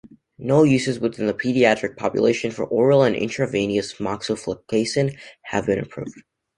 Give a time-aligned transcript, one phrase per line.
[0.39, 6.23] No uses within the pediatric population for oral and intravenous moxifloxacin have been approved.